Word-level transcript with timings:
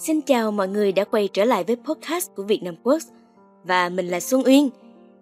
Xin 0.00 0.20
chào 0.20 0.50
mọi 0.50 0.68
người 0.68 0.92
đã 0.92 1.04
quay 1.04 1.28
trở 1.28 1.44
lại 1.44 1.64
với 1.64 1.76
podcast 1.76 2.30
của 2.36 2.42
Việt 2.42 2.62
Nam 2.62 2.74
Quốc 2.82 2.98
và 3.64 3.88
mình 3.88 4.08
là 4.08 4.20
Xuân 4.20 4.42
Uyên, 4.44 4.68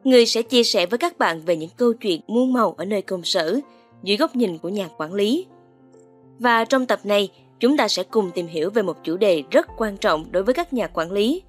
người 0.04 0.26
sẽ 0.26 0.42
chia 0.42 0.62
sẻ 0.62 0.86
với 0.86 0.98
các 0.98 1.18
bạn 1.18 1.40
về 1.46 1.56
những 1.56 1.70
câu 1.76 1.92
chuyện 1.92 2.20
muôn 2.26 2.52
màu 2.52 2.74
ở 2.78 2.84
nơi 2.84 3.02
công 3.02 3.24
sở 3.24 3.60
dưới 4.02 4.16
góc 4.16 4.36
nhìn 4.36 4.58
của 4.58 4.68
nhà 4.68 4.88
quản 4.98 5.14
lý. 5.14 5.46
Và 6.38 6.64
trong 6.64 6.86
tập 6.86 7.00
này, 7.04 7.28
chúng 7.60 7.76
ta 7.76 7.88
sẽ 7.88 8.02
cùng 8.02 8.30
tìm 8.30 8.46
hiểu 8.46 8.70
về 8.70 8.82
một 8.82 8.96
chủ 9.04 9.16
đề 9.16 9.42
rất 9.50 9.66
quan 9.76 9.96
trọng 9.96 10.24
đối 10.30 10.42
với 10.42 10.54
các 10.54 10.72
nhà 10.72 10.86
quản 10.86 11.12
lý. 11.12 11.42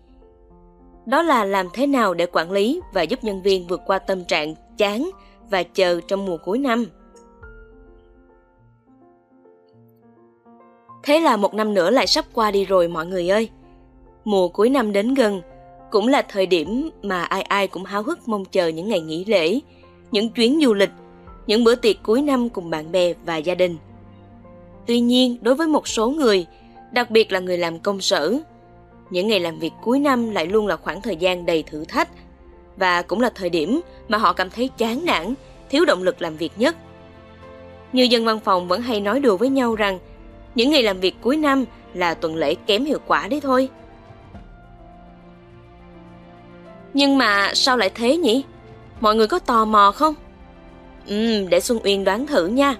Đó 1.05 1.21
là 1.21 1.45
làm 1.45 1.67
thế 1.73 1.87
nào 1.87 2.13
để 2.13 2.25
quản 2.25 2.51
lý 2.51 2.81
và 2.93 3.01
giúp 3.01 3.23
nhân 3.23 3.41
viên 3.41 3.67
vượt 3.67 3.81
qua 3.85 3.99
tâm 3.99 4.25
trạng 4.25 4.55
chán 4.77 5.09
và 5.49 5.63
chờ 5.63 6.01
trong 6.07 6.25
mùa 6.25 6.37
cuối 6.37 6.57
năm. 6.57 6.85
Thế 11.03 11.19
là 11.19 11.37
một 11.37 11.53
năm 11.53 11.73
nữa 11.73 11.89
lại 11.89 12.07
sắp 12.07 12.25
qua 12.33 12.51
đi 12.51 12.65
rồi 12.65 12.87
mọi 12.87 13.05
người 13.05 13.29
ơi. 13.29 13.49
Mùa 14.25 14.47
cuối 14.47 14.69
năm 14.69 14.93
đến 14.93 15.13
gần, 15.13 15.41
cũng 15.91 16.07
là 16.07 16.21
thời 16.21 16.45
điểm 16.45 16.89
mà 17.01 17.23
ai 17.23 17.41
ai 17.41 17.67
cũng 17.67 17.83
háo 17.83 18.03
hức 18.03 18.27
mong 18.27 18.45
chờ 18.45 18.67
những 18.67 18.89
ngày 18.89 18.99
nghỉ 18.99 19.25
lễ, 19.25 19.59
những 20.11 20.29
chuyến 20.29 20.59
du 20.63 20.73
lịch, 20.73 20.91
những 21.47 21.63
bữa 21.63 21.75
tiệc 21.75 21.95
cuối 22.03 22.21
năm 22.21 22.49
cùng 22.49 22.69
bạn 22.69 22.91
bè 22.91 23.13
và 23.25 23.37
gia 23.37 23.55
đình. 23.55 23.77
Tuy 24.85 24.99
nhiên, 24.99 25.37
đối 25.41 25.55
với 25.55 25.67
một 25.67 25.87
số 25.87 26.09
người, 26.09 26.45
đặc 26.91 27.11
biệt 27.11 27.31
là 27.31 27.39
người 27.39 27.57
làm 27.57 27.79
công 27.79 28.01
sở, 28.01 28.37
những 29.09 29.27
ngày 29.27 29.39
làm 29.39 29.59
việc 29.59 29.73
cuối 29.81 29.99
năm 29.99 30.31
lại 30.31 30.45
luôn 30.45 30.67
là 30.67 30.75
khoảng 30.75 31.01
thời 31.01 31.15
gian 31.15 31.45
đầy 31.45 31.63
thử 31.63 31.85
thách 31.85 32.09
và 32.77 33.01
cũng 33.01 33.21
là 33.21 33.29
thời 33.35 33.49
điểm 33.49 33.81
mà 34.07 34.17
họ 34.17 34.33
cảm 34.33 34.49
thấy 34.49 34.69
chán 34.77 35.05
nản, 35.05 35.33
thiếu 35.69 35.85
động 35.85 36.03
lực 36.03 36.21
làm 36.21 36.37
việc 36.37 36.51
nhất. 36.57 36.75
Như 37.93 38.03
dân 38.03 38.25
văn 38.25 38.39
phòng 38.39 38.67
vẫn 38.67 38.81
hay 38.81 39.01
nói 39.01 39.19
đùa 39.19 39.37
với 39.37 39.49
nhau 39.49 39.75
rằng 39.75 39.99
những 40.55 40.69
ngày 40.69 40.83
làm 40.83 40.99
việc 40.99 41.15
cuối 41.21 41.37
năm 41.37 41.65
là 41.93 42.13
tuần 42.13 42.35
lễ 42.35 42.55
kém 42.55 42.85
hiệu 42.85 42.99
quả 43.07 43.27
đấy 43.27 43.41
thôi. 43.41 43.69
Nhưng 46.93 47.17
mà 47.17 47.51
sao 47.53 47.77
lại 47.77 47.89
thế 47.95 48.17
nhỉ? 48.17 48.43
Mọi 48.99 49.15
người 49.15 49.27
có 49.27 49.39
tò 49.39 49.65
mò 49.65 49.91
không? 49.91 50.13
Ừ, 51.07 51.47
để 51.49 51.59
Xuân 51.59 51.79
Uyên 51.83 52.03
đoán 52.03 52.27
thử 52.27 52.47
nha. 52.47 52.75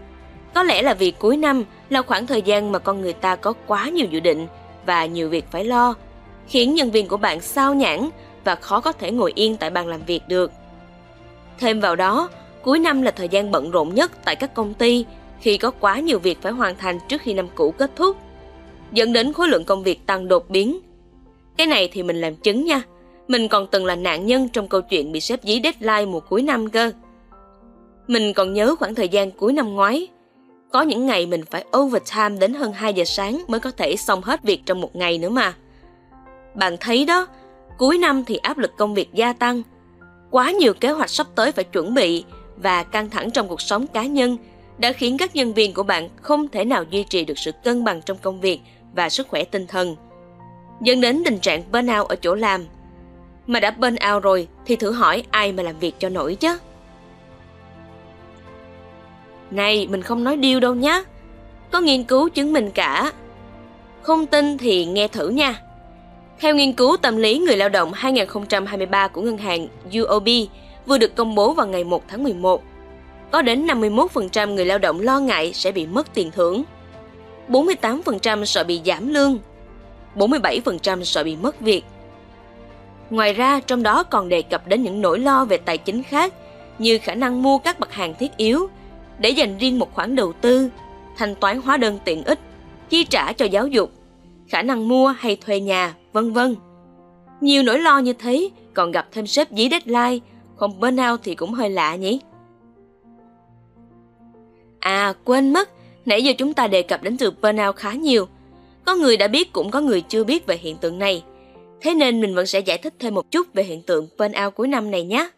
Có 0.53 0.63
lẽ 0.63 0.81
là 0.81 0.93
vì 0.93 1.11
cuối 1.11 1.37
năm 1.37 1.63
là 1.89 2.01
khoảng 2.01 2.27
thời 2.27 2.41
gian 2.41 2.71
mà 2.71 2.79
con 2.79 3.01
người 3.01 3.13
ta 3.13 3.35
có 3.35 3.53
quá 3.67 3.89
nhiều 3.89 4.07
dự 4.09 4.19
định 4.19 4.47
và 4.85 5.05
nhiều 5.05 5.29
việc 5.29 5.45
phải 5.51 5.65
lo, 5.65 5.93
khiến 6.47 6.73
nhân 6.73 6.91
viên 6.91 7.07
của 7.07 7.17
bạn 7.17 7.41
sao 7.41 7.73
nhãn 7.73 8.09
và 8.43 8.55
khó 8.55 8.79
có 8.79 8.91
thể 8.91 9.11
ngồi 9.11 9.31
yên 9.35 9.57
tại 9.57 9.69
bàn 9.69 9.87
làm 9.87 10.01
việc 10.05 10.21
được. 10.27 10.51
Thêm 11.59 11.79
vào 11.79 11.95
đó, 11.95 12.29
cuối 12.61 12.79
năm 12.79 13.01
là 13.01 13.11
thời 13.11 13.29
gian 13.29 13.51
bận 13.51 13.71
rộn 13.71 13.95
nhất 13.95 14.11
tại 14.25 14.35
các 14.35 14.53
công 14.53 14.73
ty 14.73 15.05
khi 15.41 15.57
có 15.57 15.71
quá 15.71 15.99
nhiều 15.99 16.19
việc 16.19 16.41
phải 16.41 16.51
hoàn 16.51 16.75
thành 16.75 16.99
trước 17.07 17.21
khi 17.21 17.33
năm 17.33 17.47
cũ 17.55 17.73
kết 17.77 17.91
thúc, 17.95 18.17
dẫn 18.91 19.13
đến 19.13 19.33
khối 19.33 19.47
lượng 19.47 19.63
công 19.63 19.83
việc 19.83 20.05
tăng 20.05 20.27
đột 20.27 20.49
biến. 20.49 20.79
Cái 21.57 21.67
này 21.67 21.89
thì 21.91 22.03
mình 22.03 22.21
làm 22.21 22.35
chứng 22.35 22.65
nha. 22.65 22.81
Mình 23.27 23.47
còn 23.47 23.67
từng 23.67 23.85
là 23.85 23.95
nạn 23.95 24.25
nhân 24.25 24.49
trong 24.49 24.67
câu 24.67 24.81
chuyện 24.81 25.11
bị 25.11 25.19
sếp 25.19 25.43
dí 25.43 25.61
deadline 25.63 26.05
mùa 26.05 26.19
cuối 26.19 26.41
năm 26.41 26.69
cơ. 26.69 26.91
Mình 28.07 28.33
còn 28.33 28.53
nhớ 28.53 28.75
khoảng 28.79 28.95
thời 28.95 29.09
gian 29.09 29.31
cuối 29.31 29.53
năm 29.53 29.73
ngoái, 29.73 30.07
có 30.71 30.81
những 30.81 31.05
ngày 31.05 31.25
mình 31.25 31.45
phải 31.51 31.65
overtime 31.77 32.37
đến 32.39 32.53
hơn 32.53 32.73
2 32.73 32.93
giờ 32.93 33.03
sáng 33.05 33.43
mới 33.47 33.59
có 33.59 33.71
thể 33.71 33.95
xong 33.95 34.21
hết 34.21 34.43
việc 34.43 34.61
trong 34.65 34.81
một 34.81 34.95
ngày 34.95 35.17
nữa 35.17 35.29
mà. 35.29 35.53
Bạn 36.55 36.77
thấy 36.79 37.05
đó, 37.05 37.27
cuối 37.77 37.97
năm 37.97 38.23
thì 38.25 38.37
áp 38.37 38.57
lực 38.57 38.71
công 38.77 38.93
việc 38.93 39.13
gia 39.13 39.33
tăng, 39.33 39.61
quá 40.31 40.51
nhiều 40.51 40.73
kế 40.73 40.89
hoạch 40.91 41.09
sắp 41.09 41.27
tới 41.35 41.51
phải 41.51 41.63
chuẩn 41.63 41.93
bị 41.93 42.23
và 42.57 42.83
căng 42.83 43.09
thẳng 43.09 43.31
trong 43.31 43.47
cuộc 43.47 43.61
sống 43.61 43.87
cá 43.87 44.03
nhân 44.03 44.37
đã 44.79 44.91
khiến 44.91 45.17
các 45.17 45.35
nhân 45.35 45.53
viên 45.53 45.73
của 45.73 45.83
bạn 45.83 46.09
không 46.21 46.47
thể 46.47 46.65
nào 46.65 46.83
duy 46.89 47.03
trì 47.03 47.25
được 47.25 47.37
sự 47.37 47.51
cân 47.63 47.83
bằng 47.83 48.01
trong 48.01 48.17
công 48.17 48.41
việc 48.41 48.59
và 48.93 49.09
sức 49.09 49.27
khỏe 49.27 49.43
tinh 49.43 49.67
thần, 49.67 49.95
dẫn 50.81 51.01
đến 51.01 51.21
tình 51.25 51.39
trạng 51.39 51.63
burnout 51.71 52.07
ở 52.07 52.15
chỗ 52.15 52.35
làm. 52.35 52.65
Mà 53.47 53.59
đã 53.59 53.71
burnout 53.71 54.23
rồi 54.23 54.47
thì 54.65 54.75
thử 54.75 54.91
hỏi 54.91 55.23
ai 55.31 55.51
mà 55.51 55.63
làm 55.63 55.79
việc 55.79 55.95
cho 55.99 56.09
nổi 56.09 56.35
chứ? 56.35 56.57
Này, 59.51 59.87
mình 59.87 60.01
không 60.01 60.23
nói 60.23 60.37
điêu 60.37 60.59
đâu 60.59 60.75
nhé. 60.75 61.03
Có 61.71 61.79
nghiên 61.79 62.03
cứu 62.03 62.29
chứng 62.29 62.53
minh 62.53 62.71
cả. 62.71 63.11
Không 64.01 64.25
tin 64.25 64.57
thì 64.57 64.85
nghe 64.85 65.07
thử 65.07 65.29
nha. 65.29 65.61
Theo 66.39 66.55
nghiên 66.55 66.73
cứu 66.73 66.97
tâm 66.97 67.17
lý 67.17 67.39
người 67.39 67.57
lao 67.57 67.69
động 67.69 67.91
2023 67.93 69.07
của 69.07 69.21
ngân 69.21 69.37
hàng 69.37 69.67
UOB 69.93 70.27
vừa 70.85 70.97
được 70.97 71.15
công 71.15 71.35
bố 71.35 71.53
vào 71.53 71.67
ngày 71.67 71.83
1 71.83 72.03
tháng 72.07 72.23
11, 72.23 72.63
có 73.31 73.41
đến 73.41 73.67
51% 73.67 74.53
người 74.53 74.65
lao 74.65 74.77
động 74.77 74.99
lo 74.99 75.19
ngại 75.19 75.53
sẽ 75.53 75.71
bị 75.71 75.87
mất 75.87 76.13
tiền 76.13 76.31
thưởng, 76.31 76.63
48% 77.49 78.45
sợ 78.45 78.63
bị 78.63 78.81
giảm 78.85 79.13
lương, 79.13 79.37
47% 80.15 81.03
sợ 81.03 81.23
bị 81.23 81.35
mất 81.35 81.59
việc. 81.59 81.83
Ngoài 83.09 83.33
ra, 83.33 83.59
trong 83.59 83.83
đó 83.83 84.03
còn 84.03 84.29
đề 84.29 84.41
cập 84.41 84.67
đến 84.67 84.83
những 84.83 85.01
nỗi 85.01 85.19
lo 85.19 85.45
về 85.45 85.57
tài 85.57 85.77
chính 85.77 86.03
khác 86.03 86.33
như 86.79 86.97
khả 86.97 87.15
năng 87.15 87.43
mua 87.43 87.57
các 87.57 87.79
mặt 87.79 87.93
hàng 87.93 88.13
thiết 88.19 88.37
yếu 88.37 88.67
để 89.19 89.29
dành 89.29 89.57
riêng 89.57 89.79
một 89.79 89.93
khoản 89.93 90.15
đầu 90.15 90.33
tư, 90.33 90.69
thanh 91.17 91.35
toán 91.35 91.61
hóa 91.61 91.77
đơn 91.77 91.99
tiện 92.05 92.23
ích, 92.23 92.39
chi 92.89 93.03
trả 93.03 93.33
cho 93.33 93.45
giáo 93.45 93.67
dục, 93.67 93.91
khả 94.47 94.61
năng 94.61 94.87
mua 94.87 95.07
hay 95.07 95.35
thuê 95.35 95.59
nhà, 95.59 95.93
vân 96.13 96.33
vân. 96.33 96.55
Nhiều 97.41 97.63
nỗi 97.63 97.79
lo 97.79 97.99
như 97.99 98.13
thế 98.13 98.49
còn 98.73 98.91
gặp 98.91 99.07
thêm 99.11 99.27
sếp 99.27 99.51
dí 99.51 99.69
deadline, 99.69 100.25
không 100.55 100.79
burnout 100.79 101.19
thì 101.23 101.35
cũng 101.35 101.53
hơi 101.53 101.69
lạ 101.69 101.95
nhỉ? 101.95 102.19
À, 104.89 105.13
quên 105.23 105.53
mất, 105.53 105.69
nãy 106.05 106.23
giờ 106.23 106.33
chúng 106.37 106.53
ta 106.53 106.67
đề 106.67 106.81
cập 106.81 107.03
đến 107.03 107.17
từ 107.17 107.31
burnout 107.41 107.75
khá 107.75 107.93
nhiều. 107.93 108.27
Có 108.85 108.95
người 108.95 109.17
đã 109.17 109.27
biết 109.27 109.53
cũng 109.53 109.71
có 109.71 109.81
người 109.81 110.01
chưa 110.01 110.23
biết 110.23 110.45
về 110.45 110.57
hiện 110.57 110.77
tượng 110.77 110.99
này. 110.99 111.23
Thế 111.81 111.93
nên 111.93 112.21
mình 112.21 112.35
vẫn 112.35 112.45
sẽ 112.45 112.59
giải 112.59 112.77
thích 112.77 112.93
thêm 112.99 113.15
một 113.15 113.31
chút 113.31 113.53
về 113.53 113.63
hiện 113.63 113.81
tượng 113.81 114.07
burnout 114.17 114.55
cuối 114.55 114.67
năm 114.67 114.91
này 114.91 115.03
nhé. 115.03 115.29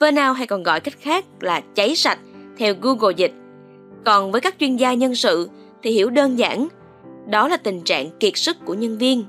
Burnout 0.00 0.36
hay 0.36 0.46
còn 0.46 0.62
gọi 0.62 0.80
cách 0.80 0.94
khác 1.00 1.24
là 1.40 1.60
cháy 1.74 1.96
sạch 1.96 2.18
theo 2.58 2.74
Google 2.80 3.14
Dịch. 3.16 3.32
Còn 4.04 4.32
với 4.32 4.40
các 4.40 4.54
chuyên 4.60 4.76
gia 4.76 4.94
nhân 4.94 5.14
sự 5.14 5.48
thì 5.82 5.90
hiểu 5.90 6.10
đơn 6.10 6.38
giản, 6.38 6.68
đó 7.26 7.48
là 7.48 7.56
tình 7.56 7.82
trạng 7.82 8.10
kiệt 8.20 8.36
sức 8.36 8.56
của 8.64 8.74
nhân 8.74 8.98
viên. 8.98 9.24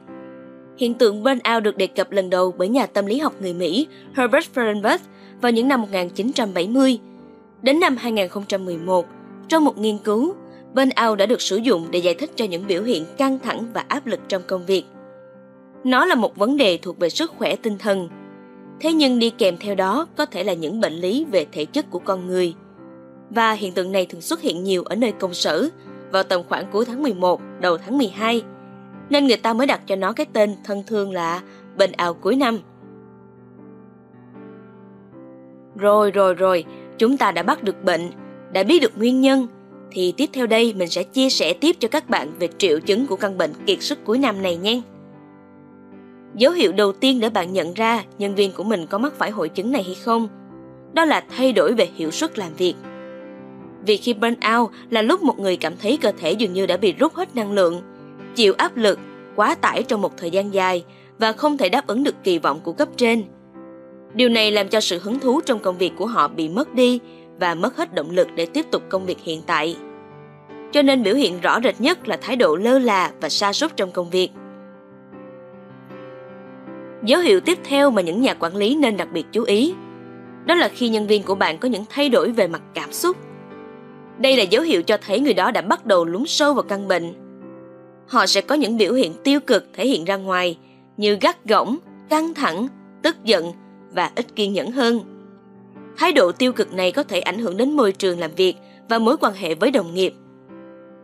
Hiện 0.77 0.93
tượng 0.93 1.23
burnout 1.23 1.63
được 1.63 1.77
đề 1.77 1.87
cập 1.87 2.11
lần 2.11 2.29
đầu 2.29 2.53
bởi 2.57 2.67
nhà 2.67 2.85
tâm 2.85 3.05
lý 3.05 3.17
học 3.17 3.33
người 3.41 3.53
Mỹ 3.53 3.87
Herbert 4.16 4.47
Fehrenbach 4.55 4.99
vào 5.41 5.51
những 5.51 5.67
năm 5.67 5.81
1970. 5.81 6.99
Đến 7.61 7.79
năm 7.79 7.97
2011, 7.97 9.05
trong 9.47 9.63
một 9.66 9.78
nghiên 9.78 9.97
cứu, 9.97 10.33
burnout 10.73 11.17
đã 11.17 11.25
được 11.25 11.41
sử 11.41 11.57
dụng 11.57 11.88
để 11.91 12.00
giải 12.00 12.16
thích 12.16 12.31
cho 12.35 12.45
những 12.45 12.67
biểu 12.67 12.83
hiện 12.83 13.06
căng 13.17 13.39
thẳng 13.39 13.67
và 13.73 13.85
áp 13.88 14.06
lực 14.06 14.19
trong 14.28 14.41
công 14.47 14.66
việc. 14.66 14.83
Nó 15.83 16.06
là 16.06 16.16
một 16.16 16.35
vấn 16.35 16.57
đề 16.57 16.78
thuộc 16.78 17.00
về 17.00 17.09
sức 17.09 17.31
khỏe 17.38 17.55
tinh 17.55 17.78
thần. 17.78 18.09
Thế 18.79 18.94
nhưng 18.94 19.19
đi 19.19 19.29
kèm 19.29 19.57
theo 19.57 19.75
đó 19.75 20.07
có 20.17 20.25
thể 20.25 20.44
là 20.44 20.53
những 20.53 20.81
bệnh 20.81 20.94
lý 20.94 21.25
về 21.31 21.45
thể 21.51 21.66
chất 21.66 21.85
của 21.91 22.00
con 22.00 22.28
người. 22.28 22.53
Và 23.29 23.51
hiện 23.51 23.73
tượng 23.73 23.91
này 23.91 24.05
thường 24.05 24.22
xuất 24.22 24.41
hiện 24.41 24.63
nhiều 24.63 24.84
ở 24.84 24.95
nơi 24.95 25.11
công 25.11 25.34
sở 25.34 25.69
vào 26.11 26.23
tầm 26.23 26.41
khoảng 26.50 26.66
cuối 26.72 26.85
tháng 26.85 27.03
11, 27.03 27.41
đầu 27.59 27.78
tháng 27.78 27.97
12. 27.97 28.44
Nên 29.09 29.28
người 29.28 29.38
ta 29.38 29.53
mới 29.53 29.67
đặt 29.67 29.81
cho 29.88 29.95
nó 29.95 30.13
cái 30.13 30.25
tên 30.34 30.55
thân 30.63 30.84
thương 30.88 31.11
là 31.11 31.41
bệnh 31.78 31.91
ảo 31.91 32.13
cuối 32.13 32.35
năm. 32.35 32.59
Rồi 35.75 36.11
rồi 36.11 36.34
rồi, 36.34 36.66
chúng 36.97 37.17
ta 37.17 37.31
đã 37.31 37.44
bắt 37.44 37.63
được 37.63 37.84
bệnh 37.84 38.01
đã 38.55 38.63
biết 38.63 38.81
được 38.81 38.97
nguyên 38.97 39.21
nhân, 39.21 39.47
thì 39.91 40.13
tiếp 40.17 40.29
theo 40.33 40.47
đây 40.47 40.73
mình 40.77 40.89
sẽ 40.89 41.03
chia 41.03 41.29
sẻ 41.29 41.53
tiếp 41.53 41.75
cho 41.79 41.88
các 41.88 42.09
bạn 42.09 42.31
về 42.39 42.47
triệu 42.57 42.79
chứng 42.79 43.07
của 43.07 43.16
căn 43.16 43.38
bệnh 43.38 43.53
kiệt 43.66 43.81
sức 43.81 44.05
cuối 44.05 44.17
năm 44.17 44.41
này 44.41 44.57
nhé. 44.57 44.81
Dấu 46.35 46.51
hiệu 46.51 46.71
đầu 46.71 46.91
tiên 46.91 47.19
để 47.19 47.29
bạn 47.29 47.53
nhận 47.53 47.73
ra 47.73 48.03
nhân 48.17 48.35
viên 48.35 48.51
của 48.51 48.63
mình 48.63 48.85
có 48.88 48.97
mắc 48.97 49.13
phải 49.17 49.31
hội 49.31 49.49
chứng 49.49 49.71
này 49.71 49.83
hay 49.83 49.95
không, 49.95 50.27
đó 50.93 51.05
là 51.05 51.23
thay 51.38 51.53
đổi 51.53 51.73
về 51.73 51.89
hiệu 51.95 52.11
suất 52.11 52.38
làm 52.39 52.53
việc. 52.57 52.73
Vì 53.85 53.97
khi 53.97 54.13
burn 54.13 54.35
out 54.57 54.69
là 54.89 55.01
lúc 55.01 55.23
một 55.23 55.39
người 55.39 55.57
cảm 55.57 55.73
thấy 55.81 55.97
cơ 55.97 56.11
thể 56.19 56.31
dường 56.31 56.53
như 56.53 56.66
đã 56.66 56.77
bị 56.77 56.93
rút 56.93 57.13
hết 57.13 57.35
năng 57.35 57.51
lượng, 57.51 57.81
chịu 58.35 58.53
áp 58.57 58.78
lực, 58.78 58.99
quá 59.35 59.55
tải 59.55 59.84
trong 59.84 60.02
một 60.02 60.17
thời 60.17 60.31
gian 60.31 60.53
dài 60.53 60.84
và 61.19 61.31
không 61.31 61.57
thể 61.57 61.69
đáp 61.69 61.87
ứng 61.87 62.03
được 62.03 62.16
kỳ 62.23 62.40
vọng 62.40 62.59
của 62.63 62.73
cấp 62.73 62.87
trên. 62.97 63.23
Điều 64.13 64.29
này 64.29 64.52
làm 64.52 64.67
cho 64.67 64.79
sự 64.79 64.99
hứng 64.99 65.19
thú 65.19 65.41
trong 65.41 65.59
công 65.59 65.78
việc 65.78 65.91
của 65.97 66.05
họ 66.05 66.28
bị 66.28 66.49
mất 66.49 66.73
đi 66.73 66.99
và 67.40 67.55
mất 67.55 67.78
hết 67.78 67.93
động 67.93 68.11
lực 68.11 68.28
để 68.35 68.46
tiếp 68.46 68.66
tục 68.72 68.84
công 68.90 69.05
việc 69.05 69.17
hiện 69.23 69.41
tại. 69.47 69.78
Cho 70.72 70.82
nên 70.82 71.03
biểu 71.03 71.16
hiện 71.16 71.41
rõ 71.41 71.59
rệt 71.64 71.82
nhất 71.82 72.08
là 72.08 72.17
thái 72.22 72.35
độ 72.35 72.55
lơ 72.55 72.79
là 72.79 73.11
và 73.22 73.29
sa 73.29 73.53
sút 73.53 73.76
trong 73.76 73.91
công 73.91 74.09
việc. 74.09 74.29
Dấu 77.03 77.22
hiệu 77.22 77.40
tiếp 77.40 77.58
theo 77.64 77.91
mà 77.91 78.02
những 78.02 78.22
nhà 78.22 78.34
quản 78.34 78.55
lý 78.55 78.76
nên 78.76 78.97
đặc 78.97 79.08
biệt 79.14 79.26
chú 79.32 79.43
ý, 79.43 79.73
đó 80.46 80.55
là 80.55 80.67
khi 80.67 80.90
nhân 80.90 81.08
viên 81.08 81.23
của 81.23 81.35
bạn 81.35 81.58
có 81.58 81.67
những 81.67 81.84
thay 81.90 82.09
đổi 82.09 82.32
về 82.32 82.47
mặt 82.47 82.61
cảm 82.73 82.91
xúc. 82.91 83.17
Đây 84.17 84.38
là 84.38 84.43
dấu 84.43 84.64
hiệu 84.64 84.84
cho 84.84 84.97
thấy 85.05 85.20
người 85.20 85.34
đó 85.34 85.52
đã 85.52 85.61
bắt 85.61 85.85
đầu 85.85 86.05
lún 86.05 86.23
sâu 86.28 86.53
vào 86.53 86.64
căn 86.64 86.88
bệnh. 86.88 87.14
Họ 88.08 88.26
sẽ 88.26 88.41
có 88.41 88.55
những 88.55 88.78
biểu 88.78 88.93
hiện 88.93 89.14
tiêu 89.23 89.40
cực 89.40 89.66
thể 89.73 89.88
hiện 89.88 90.05
ra 90.05 90.16
ngoài 90.16 90.58
như 90.97 91.17
gắt 91.22 91.46
gỏng, 91.46 91.78
căng 92.09 92.34
thẳng, 92.34 92.67
tức 93.02 93.16
giận 93.23 93.52
và 93.91 94.11
ít 94.16 94.35
kiên 94.35 94.53
nhẫn 94.53 94.72
hơn 94.72 95.15
Thái 95.97 96.13
độ 96.13 96.31
tiêu 96.31 96.53
cực 96.53 96.73
này 96.73 96.91
có 96.91 97.03
thể 97.03 97.19
ảnh 97.19 97.39
hưởng 97.39 97.57
đến 97.57 97.71
môi 97.71 97.91
trường 97.91 98.19
làm 98.19 98.31
việc 98.35 98.55
và 98.89 98.99
mối 98.99 99.17
quan 99.17 99.33
hệ 99.33 99.55
với 99.55 99.71
đồng 99.71 99.93
nghiệp. 99.93 100.13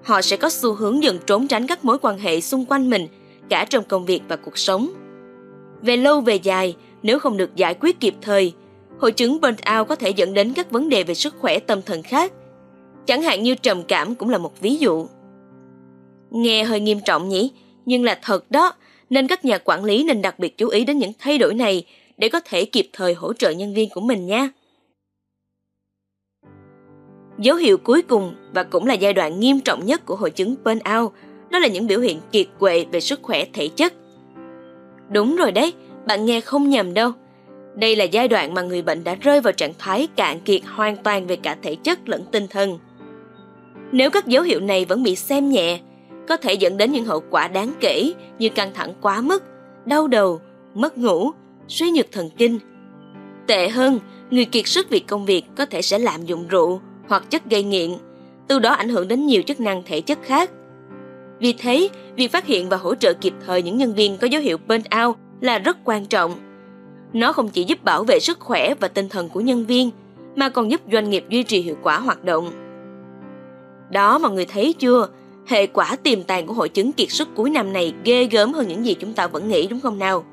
Họ 0.04 0.22
sẽ 0.22 0.38
có 0.38 0.50
xu 0.50 0.74
hướng 0.74 1.04
dần 1.04 1.18
trốn 1.26 1.48
tránh 1.48 1.68
các 1.68 1.86
mối 1.86 1.98
quan 2.02 2.20
hệ 2.20 2.42
xung 2.42 2.66
quanh 2.66 2.90
mình, 2.90 3.08
cả 3.50 3.66
trong 3.70 3.84
công 3.84 4.06
việc 4.06 4.22
và 4.28 4.36
cuộc 4.36 4.58
sống. 4.58 4.90
Về 5.82 5.98
lâu 5.98 6.22
về 6.22 6.36
dài, 6.36 6.76
nếu 7.04 7.20
không 7.20 7.38
được 7.38 7.56
giải 7.56 7.76
quyết 7.80 8.00
kịp 8.00 8.16
thời, 8.22 8.54
hội 9.00 9.12
chứng 9.12 9.42
burnout 9.42 9.88
có 9.88 9.96
thể 9.96 10.10
dẫn 10.10 10.34
đến 10.34 10.54
các 10.54 10.72
vấn 10.72 10.90
đề 10.90 11.04
về 11.04 11.14
sức 11.14 11.36
khỏe 11.40 11.60
tâm 11.60 11.82
thần 11.82 12.04
khác. 12.04 12.34
Chẳng 13.06 13.22
hạn 13.22 13.44
như 13.44 13.56
trầm 13.56 13.84
cảm 13.84 14.16
cũng 14.16 14.30
là 14.30 14.38
một 14.38 14.62
ví 14.62 14.76
dụ. 14.76 15.08
Nghe 16.32 16.64
hơi 16.64 16.80
nghiêm 16.80 17.00
trọng 17.06 17.30
nhỉ, 17.30 17.52
nhưng 17.86 18.04
là 18.04 18.20
thật 18.22 18.52
đó, 18.52 18.74
nên 19.10 19.28
các 19.28 19.46
nhà 19.46 19.58
quản 19.58 19.84
lý 19.84 20.04
nên 20.04 20.22
đặc 20.22 20.40
biệt 20.40 20.58
chú 20.58 20.68
ý 20.68 20.86
đến 20.86 20.98
những 20.98 21.12
thay 21.20 21.38
đổi 21.38 21.54
này 21.54 21.86
để 22.18 22.30
có 22.30 22.40
thể 22.40 22.66
kịp 22.66 22.90
thời 22.94 23.14
hỗ 23.14 23.34
trợ 23.34 23.50
nhân 23.50 23.74
viên 23.74 23.90
của 23.90 24.02
mình 24.02 24.28
nha. 24.28 24.50
Dấu 27.42 27.56
hiệu 27.56 27.78
cuối 27.78 28.02
cùng 28.02 28.36
và 28.54 28.64
cũng 28.64 28.88
là 28.88 28.94
giai 28.94 29.14
đoạn 29.14 29.40
nghiêm 29.40 29.60
trọng 29.60 29.86
nhất 29.86 30.06
của 30.06 30.16
hội 30.16 30.32
chứng 30.32 30.56
burnout, 30.64 31.14
đó 31.50 31.60
là 31.60 31.68
những 31.68 31.88
biểu 31.88 32.00
hiện 32.00 32.20
kiệt 32.32 32.48
quệ 32.60 32.86
về 32.92 33.00
sức 33.00 33.20
khỏe 33.22 33.46
thể 33.54 33.68
chất. 33.68 33.94
Đúng 35.10 35.36
rồi 35.36 35.52
đấy, 35.52 35.74
bạn 36.06 36.26
nghe 36.26 36.42
không 36.42 36.70
nhầm 36.70 36.94
đâu. 36.94 37.12
Đây 37.76 37.96
là 37.96 38.04
giai 38.04 38.28
đoạn 38.28 38.54
mà 38.54 38.62
người 38.62 38.82
bệnh 38.82 39.04
đã 39.04 39.16
rơi 39.16 39.42
vào 39.42 39.54
trạng 39.54 39.74
thái 39.80 40.08
cạn 40.16 40.40
kiệt 40.40 40.62
hoàn 40.66 40.98
toàn 40.98 41.28
về 41.28 41.36
cả 41.36 41.58
thể 41.62 41.76
chất 41.76 42.10
lẫn 42.10 42.26
tinh 42.32 42.48
thần. 42.48 42.80
Nếu 43.92 44.10
các 44.10 44.28
dấu 44.28 44.44
hiệu 44.44 44.60
này 44.60 44.86
vẫn 44.86 45.04
bị 45.04 45.16
xem 45.16 45.50
nhẹ, 45.50 45.80
có 46.28 46.38
thể 46.38 46.54
dẫn 46.54 46.78
đến 46.78 46.92
những 46.92 47.06
hậu 47.06 47.24
quả 47.30 47.48
đáng 47.48 47.74
kể 47.80 48.14
như 48.40 48.50
căng 48.50 48.74
thẳng 48.74 48.94
quá 49.02 49.22
mức, 49.22 49.44
đau 49.86 50.08
đầu, 50.08 50.42
mất 50.74 50.98
ngủ, 50.98 51.32
suy 51.68 51.92
nhược 51.92 52.12
thần 52.12 52.30
kinh. 52.38 52.60
Tệ 53.48 53.70
hơn, 53.70 54.00
người 54.32 54.46
kiệt 54.46 54.68
sức 54.68 54.90
vì 54.90 55.00
công 55.00 55.26
việc 55.26 55.44
có 55.56 55.66
thể 55.66 55.82
sẽ 55.82 56.00
lạm 56.00 56.26
dụng 56.26 56.48
rượu 56.48 56.82
hoặc 57.08 57.24
chất 57.30 57.50
gây 57.50 57.64
nghiện, 57.64 57.92
từ 58.48 58.60
đó 58.60 58.72
ảnh 58.72 58.90
hưởng 58.90 59.08
đến 59.08 59.28
nhiều 59.28 59.42
chức 59.48 59.60
năng 59.60 59.84
thể 59.86 60.02
chất 60.02 60.20
khác. 60.24 60.52
Vì 61.40 61.54
thế, 61.54 61.90
việc 62.16 62.32
phát 62.32 62.46
hiện 62.46 62.70
và 62.70 62.78
hỗ 62.78 62.96
trợ 62.96 63.14
kịp 63.14 63.34
thời 63.46 63.62
những 63.62 63.78
nhân 63.78 63.94
viên 63.94 64.18
có 64.18 64.28
dấu 64.28 64.42
hiệu 64.42 64.58
burnout 64.68 65.18
là 65.42 65.60
rất 65.60 65.78
quan 65.84 66.06
trọng. 66.06 66.34
Nó 67.14 67.34
không 67.34 67.50
chỉ 67.50 67.64
giúp 67.64 67.84
bảo 67.84 68.04
vệ 68.04 68.20
sức 68.20 68.40
khỏe 68.40 68.74
và 68.80 68.88
tinh 68.88 69.10
thần 69.10 69.30
của 69.30 69.42
nhân 69.42 69.66
viên, 69.66 69.90
mà 70.36 70.50
còn 70.50 70.72
giúp 70.72 70.82
doanh 70.92 71.10
nghiệp 71.10 71.26
duy 71.30 71.44
trì 71.44 71.62
hiệu 71.62 71.76
quả 71.84 72.00
hoạt 72.00 72.24
động. 72.24 72.52
Đó 73.92 74.18
mọi 74.18 74.32
người 74.32 74.46
thấy 74.46 74.74
chưa? 74.80 75.08
Hệ 75.48 75.68
quả 75.68 75.96
tiềm 76.04 76.24
tàng 76.24 76.48
của 76.48 76.54
hội 76.54 76.70
chứng 76.70 76.92
kiệt 76.92 77.12
sức 77.12 77.28
cuối 77.36 77.50
năm 77.50 77.74
này 77.74 77.94
ghê 78.04 78.26
gớm 78.26 78.54
hơn 78.54 78.68
những 78.68 78.86
gì 78.86 78.94
chúng 79.00 79.14
ta 79.14 79.28
vẫn 79.28 79.50
nghĩ 79.50 79.68
đúng 79.68 79.80
không 79.80 80.00
nào? 80.00 80.24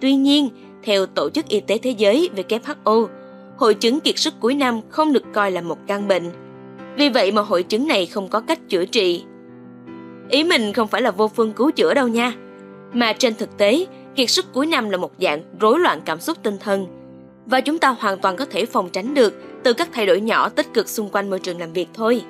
Tuy 0.00 0.14
nhiên, 0.14 0.48
theo 0.82 1.06
Tổ 1.06 1.30
chức 1.30 1.48
Y 1.48 1.60
tế 1.60 1.78
Thế 1.78 1.90
giới 1.90 2.30
WHO, 2.36 3.06
hội 3.62 3.74
chứng 3.74 4.00
kiệt 4.00 4.18
sức 4.18 4.34
cuối 4.40 4.54
năm 4.54 4.80
không 4.88 5.12
được 5.12 5.22
coi 5.32 5.50
là 5.50 5.60
một 5.60 5.78
căn 5.86 6.08
bệnh. 6.08 6.30
Vì 6.96 7.08
vậy 7.08 7.32
mà 7.32 7.42
hội 7.42 7.62
chứng 7.62 7.88
này 7.88 8.06
không 8.06 8.28
có 8.28 8.40
cách 8.40 8.58
chữa 8.68 8.84
trị. 8.84 9.24
Ý 10.28 10.44
mình 10.44 10.72
không 10.72 10.88
phải 10.88 11.02
là 11.02 11.10
vô 11.10 11.28
phương 11.28 11.52
cứu 11.52 11.70
chữa 11.70 11.94
đâu 11.94 12.08
nha. 12.08 12.32
Mà 12.92 13.12
trên 13.12 13.34
thực 13.34 13.58
tế, 13.58 13.86
kiệt 14.14 14.30
sức 14.30 14.52
cuối 14.52 14.66
năm 14.66 14.90
là 14.90 14.96
một 14.96 15.12
dạng 15.18 15.42
rối 15.60 15.80
loạn 15.80 16.00
cảm 16.04 16.20
xúc 16.20 16.38
tinh 16.42 16.58
thần. 16.60 16.86
Và 17.46 17.60
chúng 17.60 17.78
ta 17.78 17.88
hoàn 17.88 18.18
toàn 18.18 18.36
có 18.36 18.44
thể 18.44 18.66
phòng 18.66 18.88
tránh 18.92 19.14
được 19.14 19.34
từ 19.62 19.72
các 19.72 19.88
thay 19.92 20.06
đổi 20.06 20.20
nhỏ 20.20 20.48
tích 20.48 20.74
cực 20.74 20.88
xung 20.88 21.08
quanh 21.12 21.30
môi 21.30 21.38
trường 21.38 21.60
làm 21.60 21.72
việc 21.72 21.88
thôi. 21.94 22.22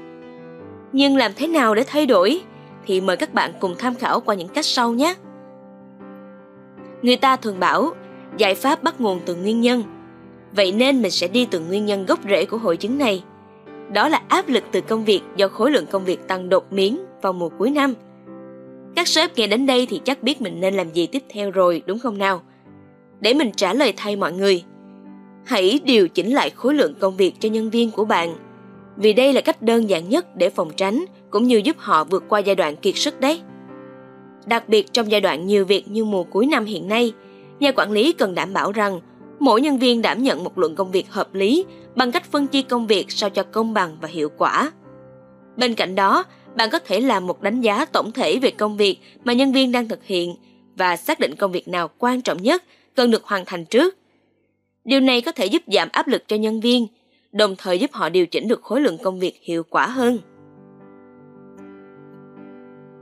Nhưng 0.93 1.17
làm 1.17 1.32
thế 1.37 1.46
nào 1.46 1.75
để 1.75 1.85
thay 1.87 2.06
đổi? 2.06 2.40
Thì 2.87 3.00
mời 3.00 3.17
các 3.17 3.35
bạn 3.35 3.52
cùng 3.61 3.75
tham 3.78 3.94
khảo 3.94 4.20
qua 4.20 4.35
những 4.35 4.49
cách 4.49 4.64
sau 4.64 4.93
nhé. 4.93 5.14
Người 7.02 7.17
ta 7.17 7.37
thường 7.37 7.61
bảo, 7.61 7.90
giải 8.37 8.55
pháp 8.55 8.82
bắt 8.82 9.00
nguồn 9.00 9.20
từ 9.26 9.35
nguyên 9.35 9.61
nhân. 9.61 9.82
Vậy 10.56 10.72
nên 10.72 11.02
mình 11.02 11.10
sẽ 11.10 11.28
đi 11.28 11.46
từ 11.50 11.60
nguyên 11.60 11.87
nhân 11.87 12.06
gốc 12.06 12.20
rễ 12.28 12.44
của 12.44 12.56
hội 12.56 12.76
chứng 12.76 12.99
này. 12.99 13.22
Đó 13.93 14.08
là 14.08 14.22
áp 14.28 14.49
lực 14.49 14.64
từ 14.72 14.81
công 14.81 15.04
việc 15.04 15.20
do 15.37 15.49
khối 15.49 15.70
lượng 15.70 15.87
công 15.87 16.04
việc 16.04 16.28
tăng 16.28 16.49
đột 16.49 16.72
biến 16.72 16.99
vào 17.22 17.32
mùa 17.32 17.49
cuối 17.49 17.70
năm. 17.70 17.94
Các 18.96 19.08
sếp 19.08 19.37
nghe 19.37 19.46
đến 19.46 19.66
đây 19.66 19.87
thì 19.90 20.00
chắc 20.04 20.22
biết 20.22 20.40
mình 20.40 20.60
nên 20.60 20.75
làm 20.75 20.93
gì 20.93 21.06
tiếp 21.06 21.22
theo 21.28 21.50
rồi 21.50 21.82
đúng 21.87 21.99
không 21.99 22.19
nào? 22.19 22.43
Để 23.20 23.34
mình 23.34 23.50
trả 23.56 23.75
lời 23.75 23.93
thay 23.96 24.16
mọi 24.16 24.32
người. 24.32 24.64
Hãy 25.44 25.81
điều 25.84 26.08
chỉnh 26.08 26.34
lại 26.34 26.50
khối 26.50 26.75
lượng 26.75 26.94
công 27.00 27.16
việc 27.16 27.34
cho 27.40 27.49
nhân 27.49 27.70
viên 27.70 27.90
của 27.90 28.04
bạn. 28.04 28.34
Vì 28.96 29.12
đây 29.12 29.32
là 29.32 29.40
cách 29.40 29.62
đơn 29.62 29.90
giản 29.90 30.08
nhất 30.08 30.37
để 30.37 30.50
phòng 30.50 30.70
tránh 30.76 31.04
cũng 31.31 31.46
như 31.46 31.56
giúp 31.56 31.76
họ 31.78 32.04
vượt 32.04 32.25
qua 32.28 32.38
giai 32.38 32.54
đoạn 32.54 32.76
kiệt 32.76 32.96
sức 32.96 33.20
đấy. 33.20 33.40
Đặc 34.46 34.69
biệt 34.69 34.93
trong 34.93 35.10
giai 35.10 35.20
đoạn 35.20 35.46
nhiều 35.46 35.64
việc 35.64 35.88
như 35.88 36.04
mùa 36.04 36.25
cuối 36.25 36.46
năm 36.46 36.64
hiện 36.64 36.88
nay, 36.88 37.12
nhà 37.60 37.72
quản 37.72 37.93
lý 37.93 38.12
cần 38.12 38.34
đảm 38.34 38.52
bảo 38.52 38.72
rằng 38.72 39.00
mỗi 39.43 39.61
nhân 39.61 39.79
viên 39.79 40.03
đảm 40.03 40.23
nhận 40.23 40.44
một 40.44 40.59
lượng 40.59 40.75
công 40.75 40.91
việc 40.91 41.11
hợp 41.11 41.35
lý 41.35 41.65
bằng 41.94 42.12
cách 42.12 42.25
phân 42.31 42.47
chia 42.47 42.62
công 42.62 42.87
việc 42.87 43.11
sao 43.12 43.31
cho 43.31 43.43
công 43.43 43.75
bằng 43.75 43.97
và 44.00 44.09
hiệu 44.09 44.29
quả. 44.39 44.73
Bên 45.56 45.75
cạnh 45.75 45.94
đó, 45.94 46.25
bạn 46.56 46.71
có 46.71 46.79
thể 46.79 47.00
làm 47.00 47.27
một 47.27 47.43
đánh 47.43 47.61
giá 47.61 47.85
tổng 47.85 48.12
thể 48.12 48.39
về 48.39 48.50
công 48.50 48.77
việc 48.77 48.99
mà 49.25 49.33
nhân 49.33 49.53
viên 49.53 49.73
đang 49.73 49.89
thực 49.89 50.05
hiện 50.05 50.35
và 50.77 50.97
xác 50.97 51.21
định 51.21 51.37
công 51.37 51.53
việc 51.53 51.69
nào 51.69 51.91
quan 51.99 52.23
trọng 52.23 52.43
nhất 52.43 52.65
cần 52.94 53.11
được 53.11 53.25
hoàn 53.25 53.44
thành 53.44 53.65
trước. 53.65 53.97
Điều 54.85 55.00
này 55.00 55.21
có 55.21 55.33
thể 55.33 55.47
giúp 55.47 55.62
giảm 55.67 55.88
áp 55.93 56.09
lực 56.09 56.29
cho 56.29 56.37
nhân 56.37 56.61
viên, 56.61 56.87
đồng 57.33 57.55
thời 57.59 57.79
giúp 57.79 57.93
họ 57.93 58.09
điều 58.09 58.27
chỉnh 58.27 58.49
được 58.49 58.62
khối 58.62 58.81
lượng 58.81 58.99
công 58.99 59.21
việc 59.21 59.38
hiệu 59.43 59.62
quả 59.71 59.87
hơn. 59.87 60.19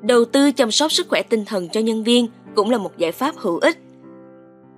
Đầu 0.02 0.24
tư 0.24 0.52
chăm 0.52 0.70
sóc 0.70 0.92
sức 0.92 1.08
khỏe 1.08 1.22
tinh 1.22 1.44
thần 1.44 1.68
cho 1.68 1.80
nhân 1.80 2.04
viên 2.04 2.26
cũng 2.56 2.70
là 2.70 2.78
một 2.78 2.98
giải 2.98 3.12
pháp 3.12 3.36
hữu 3.36 3.58
ích. 3.58 3.78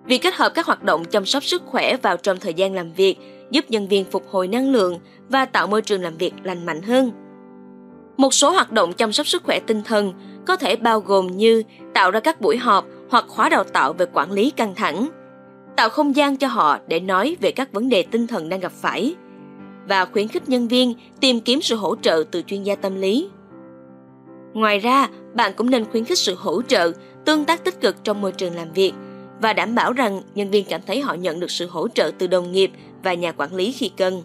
Việc 0.05 0.19
kết 0.19 0.35
hợp 0.35 0.53
các 0.55 0.67
hoạt 0.67 0.83
động 0.83 1.05
chăm 1.05 1.27
sóc 1.27 1.45
sức 1.45 1.63
khỏe 1.67 1.97
vào 2.03 2.17
trong 2.17 2.39
thời 2.39 2.55
gian 2.55 2.75
làm 2.75 2.93
việc 2.93 3.17
giúp 3.51 3.65
nhân 3.69 3.89
viên 3.89 4.05
phục 4.05 4.29
hồi 4.31 4.49
năng 4.49 4.73
lượng 4.73 4.99
và 5.29 5.45
tạo 5.45 5.67
môi 5.67 5.83
trường 5.83 6.03
làm 6.03 6.17
việc 6.17 6.35
lành 6.43 6.67
mạnh 6.67 6.83
hơn. 6.83 7.11
Một 8.17 8.35
số 8.35 8.51
hoạt 8.51 8.73
động 8.73 8.93
chăm 8.93 9.13
sóc 9.13 9.27
sức 9.27 9.43
khỏe 9.43 9.61
tinh 9.67 9.83
thần 9.83 10.13
có 10.47 10.57
thể 10.57 10.77
bao 10.77 11.01
gồm 11.01 11.27
như 11.27 11.63
tạo 11.95 12.11
ra 12.11 12.21
các 12.21 12.41
buổi 12.41 12.57
họp 12.57 12.85
hoặc 13.11 13.25
khóa 13.29 13.49
đào 13.49 13.65
tạo 13.65 13.93
về 13.93 14.07
quản 14.13 14.33
lý 14.33 14.51
căng 14.51 14.75
thẳng, 14.75 15.09
tạo 15.77 15.89
không 15.89 16.17
gian 16.17 16.37
cho 16.37 16.49
họ 16.49 16.79
để 16.87 17.01
nói 17.01 17.37
về 17.41 17.51
các 17.51 17.73
vấn 17.73 17.89
đề 17.89 18.03
tinh 18.03 18.27
thần 18.27 18.49
đang 18.49 18.61
gặp 18.61 18.73
phải 18.73 19.15
và 19.89 20.05
khuyến 20.05 20.29
khích 20.29 20.49
nhân 20.49 20.69
viên 20.69 20.95
tìm 21.21 21.41
kiếm 21.41 21.61
sự 21.63 21.77
hỗ 21.77 21.97
trợ 21.97 22.25
từ 22.31 22.43
chuyên 22.43 22.63
gia 22.63 22.75
tâm 22.75 23.01
lý. 23.01 23.29
Ngoài 24.55 24.79
ra, 24.79 25.09
bạn 25.35 25.53
cũng 25.57 25.71
nên 25.71 25.85
khuyến 25.85 26.05
khích 26.05 26.19
sự 26.19 26.35
hỗ 26.35 26.63
trợ, 26.63 26.93
tương 27.25 27.45
tác 27.45 27.65
tích 27.65 27.81
cực 27.81 28.05
trong 28.05 28.21
môi 28.21 28.33
trường 28.33 28.57
làm 28.57 28.73
việc 28.73 28.93
và 29.43 29.53
đảm 29.53 29.75
bảo 29.75 29.93
rằng 29.93 30.23
nhân 30.35 30.51
viên 30.51 30.65
cảm 30.65 30.81
thấy 30.87 31.01
họ 31.01 31.15
nhận 31.15 31.41
được 31.41 31.51
sự 31.51 31.67
hỗ 31.67 31.89
trợ 31.89 32.11
từ 32.19 32.27
đồng 32.27 32.53
nghiệp 32.53 32.71
và 33.03 33.15
nhà 33.15 33.33
quản 33.33 33.55
lý 33.55 33.73
khi 33.73 33.91
cần. 33.97 34.23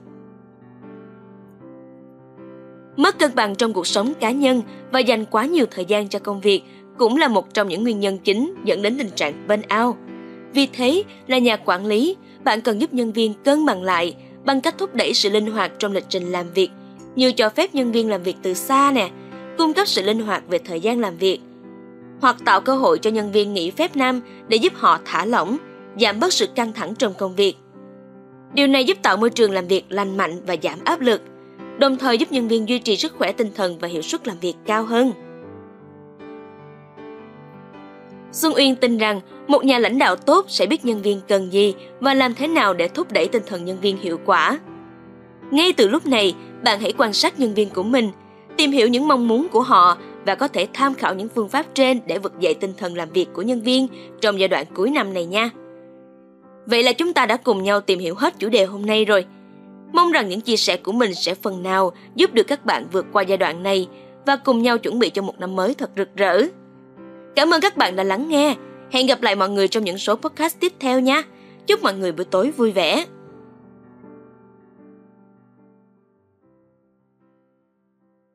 Mất 2.97 3.19
cân 3.19 3.35
bằng 3.35 3.55
trong 3.55 3.73
cuộc 3.73 3.87
sống 3.87 4.13
cá 4.19 4.31
nhân 4.31 4.61
và 4.91 4.99
dành 4.99 5.25
quá 5.25 5.45
nhiều 5.45 5.65
thời 5.71 5.85
gian 5.85 6.09
cho 6.09 6.19
công 6.19 6.41
việc 6.41 6.61
cũng 6.97 7.17
là 7.17 7.27
một 7.27 7.53
trong 7.53 7.67
những 7.67 7.83
nguyên 7.83 7.99
nhân 7.99 8.17
chính 8.17 8.53
dẫn 8.63 8.81
đến 8.81 8.97
tình 8.97 9.09
trạng 9.15 9.47
burnout. 9.47 9.95
Vì 10.53 10.67
thế, 10.73 11.03
là 11.27 11.37
nhà 11.37 11.57
quản 11.57 11.85
lý, 11.85 12.15
bạn 12.43 12.61
cần 12.61 12.81
giúp 12.81 12.93
nhân 12.93 13.11
viên 13.11 13.33
cân 13.33 13.65
bằng 13.65 13.83
lại 13.83 14.15
bằng 14.45 14.61
cách 14.61 14.75
thúc 14.77 14.95
đẩy 14.95 15.13
sự 15.13 15.29
linh 15.29 15.47
hoạt 15.47 15.71
trong 15.79 15.93
lịch 15.93 16.05
trình 16.09 16.31
làm 16.31 16.53
việc, 16.53 16.69
như 17.15 17.31
cho 17.31 17.49
phép 17.49 17.75
nhân 17.75 17.91
viên 17.91 18.09
làm 18.09 18.23
việc 18.23 18.35
từ 18.41 18.53
xa 18.53 18.91
nè, 18.95 19.09
cung 19.57 19.73
cấp 19.73 19.87
sự 19.87 20.03
linh 20.03 20.19
hoạt 20.19 20.43
về 20.47 20.57
thời 20.57 20.79
gian 20.79 20.99
làm 20.99 21.17
việc, 21.17 21.39
hoặc 22.21 22.35
tạo 22.45 22.61
cơ 22.61 22.75
hội 22.75 22.99
cho 22.99 23.09
nhân 23.09 23.31
viên 23.31 23.53
nghỉ 23.53 23.71
phép 23.71 23.95
năm 23.95 24.21
để 24.47 24.57
giúp 24.57 24.73
họ 24.75 24.99
thả 25.05 25.25
lỏng, 25.25 25.57
giảm 25.99 26.19
bớt 26.19 26.33
sự 26.33 26.47
căng 26.55 26.73
thẳng 26.73 26.95
trong 26.95 27.13
công 27.13 27.35
việc. 27.35 27.55
Điều 28.53 28.67
này 28.67 28.85
giúp 28.85 28.97
tạo 29.01 29.17
môi 29.17 29.29
trường 29.29 29.51
làm 29.51 29.67
việc 29.67 29.85
lành 29.89 30.17
mạnh 30.17 30.41
và 30.47 30.55
giảm 30.63 30.79
áp 30.83 31.01
lực, 31.01 31.21
đồng 31.79 31.97
thời 31.97 32.17
giúp 32.17 32.31
nhân 32.31 32.47
viên 32.47 32.69
duy 32.69 32.79
trì 32.79 32.97
sức 32.97 33.15
khỏe 33.17 33.31
tinh 33.31 33.51
thần 33.55 33.77
và 33.79 33.87
hiệu 33.87 34.01
suất 34.01 34.27
làm 34.27 34.37
việc 34.39 34.53
cao 34.65 34.83
hơn. 34.83 35.11
Xuân 38.31 38.53
Uyên 38.55 38.75
tin 38.75 38.97
rằng 38.97 39.21
một 39.47 39.65
nhà 39.65 39.79
lãnh 39.79 39.97
đạo 39.97 40.15
tốt 40.15 40.45
sẽ 40.49 40.65
biết 40.65 40.85
nhân 40.85 41.01
viên 41.01 41.21
cần 41.27 41.53
gì 41.53 41.73
và 41.99 42.13
làm 42.13 42.35
thế 42.35 42.47
nào 42.47 42.73
để 42.73 42.87
thúc 42.87 43.11
đẩy 43.11 43.27
tinh 43.27 43.43
thần 43.45 43.65
nhân 43.65 43.77
viên 43.81 43.97
hiệu 43.97 44.19
quả. 44.25 44.59
Ngay 45.51 45.73
từ 45.73 45.87
lúc 45.87 46.05
này, 46.05 46.35
bạn 46.63 46.79
hãy 46.79 46.93
quan 46.97 47.13
sát 47.13 47.39
nhân 47.39 47.53
viên 47.53 47.69
của 47.69 47.83
mình, 47.83 48.11
tìm 48.57 48.71
hiểu 48.71 48.87
những 48.87 49.07
mong 49.07 49.27
muốn 49.27 49.47
của 49.51 49.61
họ 49.61 49.97
và 50.27 50.35
có 50.35 50.47
thể 50.47 50.67
tham 50.73 50.93
khảo 50.93 51.15
những 51.15 51.29
phương 51.29 51.49
pháp 51.49 51.65
trên 51.73 51.99
để 52.05 52.19
vực 52.19 52.33
dậy 52.39 52.53
tinh 52.53 52.73
thần 52.77 52.95
làm 52.95 53.09
việc 53.09 53.27
của 53.33 53.41
nhân 53.41 53.61
viên 53.61 53.87
trong 54.21 54.39
giai 54.39 54.47
đoạn 54.47 54.65
cuối 54.73 54.89
năm 54.89 55.13
này 55.13 55.25
nha. 55.25 55.49
Vậy 56.65 56.83
là 56.83 56.93
chúng 56.93 57.13
ta 57.13 57.25
đã 57.25 57.37
cùng 57.37 57.63
nhau 57.63 57.81
tìm 57.81 57.99
hiểu 57.99 58.15
hết 58.15 58.39
chủ 58.39 58.49
đề 58.49 58.65
hôm 58.65 58.85
nay 58.85 59.05
rồi. 59.05 59.25
Mong 59.93 60.11
rằng 60.11 60.29
những 60.29 60.41
chia 60.41 60.57
sẻ 60.57 60.77
của 60.77 60.91
mình 60.91 61.15
sẽ 61.15 61.35
phần 61.35 61.63
nào 61.63 61.91
giúp 62.15 62.33
được 62.33 62.43
các 62.43 62.65
bạn 62.65 62.87
vượt 62.91 63.05
qua 63.13 63.23
giai 63.23 63.37
đoạn 63.37 63.63
này 63.63 63.87
và 64.25 64.35
cùng 64.35 64.61
nhau 64.61 64.77
chuẩn 64.77 64.99
bị 64.99 65.09
cho 65.09 65.21
một 65.21 65.39
năm 65.39 65.55
mới 65.55 65.73
thật 65.73 65.89
rực 65.97 66.09
rỡ. 66.15 66.41
Cảm 67.35 67.53
ơn 67.53 67.61
các 67.61 67.77
bạn 67.77 67.95
đã 67.95 68.03
lắng 68.03 68.29
nghe. 68.29 68.55
Hẹn 68.91 69.07
gặp 69.07 69.21
lại 69.21 69.35
mọi 69.35 69.49
người 69.49 69.67
trong 69.67 69.83
những 69.83 69.97
số 69.97 70.15
podcast 70.15 70.59
tiếp 70.59 70.73
theo 70.79 70.99
nha. 70.99 71.23
Chúc 71.67 71.83
mọi 71.83 71.93
người 71.93 72.11
buổi 72.11 72.25
tối 72.25 72.51
vui 72.57 72.71
vẻ. 72.71 73.05